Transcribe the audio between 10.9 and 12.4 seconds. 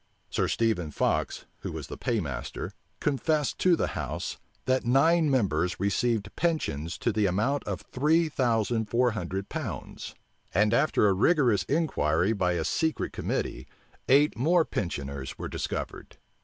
a rigorous inquiry